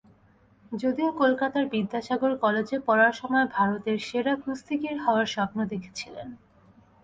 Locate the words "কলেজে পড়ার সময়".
2.37-3.45